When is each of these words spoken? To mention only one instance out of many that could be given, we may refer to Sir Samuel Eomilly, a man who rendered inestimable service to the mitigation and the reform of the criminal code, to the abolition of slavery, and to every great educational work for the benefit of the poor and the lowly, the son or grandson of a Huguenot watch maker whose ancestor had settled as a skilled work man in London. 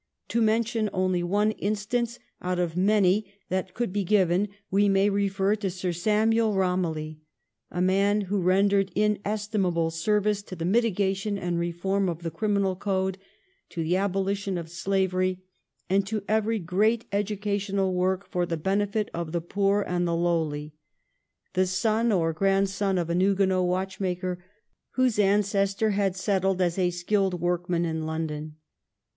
To 0.29 0.41
mention 0.41 0.89
only 0.93 1.21
one 1.21 1.51
instance 1.51 2.17
out 2.41 2.57
of 2.57 2.75
many 2.75 3.31
that 3.49 3.75
could 3.75 3.93
be 3.93 4.03
given, 4.03 4.47
we 4.71 4.89
may 4.89 5.11
refer 5.11 5.53
to 5.57 5.69
Sir 5.69 5.91
Samuel 5.91 6.55
Eomilly, 6.55 7.17
a 7.69 7.83
man 7.83 8.21
who 8.21 8.41
rendered 8.41 8.91
inestimable 8.95 9.91
service 9.91 10.41
to 10.41 10.55
the 10.55 10.65
mitigation 10.65 11.37
and 11.37 11.55
the 11.55 11.59
reform 11.59 12.09
of 12.09 12.23
the 12.23 12.31
criminal 12.31 12.75
code, 12.75 13.19
to 13.69 13.83
the 13.83 13.95
abolition 13.95 14.57
of 14.57 14.71
slavery, 14.71 15.43
and 15.87 16.07
to 16.07 16.23
every 16.27 16.57
great 16.57 17.05
educational 17.11 17.93
work 17.93 18.25
for 18.27 18.47
the 18.47 18.57
benefit 18.57 19.07
of 19.13 19.31
the 19.33 19.39
poor 19.39 19.83
and 19.83 20.07
the 20.07 20.15
lowly, 20.15 20.73
the 21.53 21.67
son 21.67 22.11
or 22.11 22.33
grandson 22.33 22.97
of 22.97 23.11
a 23.11 23.13
Huguenot 23.13 23.65
watch 23.67 23.99
maker 23.99 24.43
whose 24.93 25.19
ancestor 25.19 25.91
had 25.91 26.15
settled 26.15 26.59
as 26.59 26.79
a 26.79 26.89
skilled 26.89 27.39
work 27.39 27.69
man 27.69 27.85
in 27.85 28.07
London. 28.07 28.55